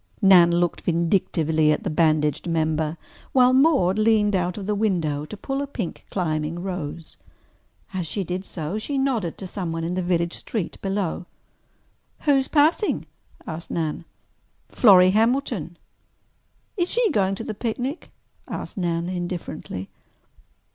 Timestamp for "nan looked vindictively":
0.19-1.71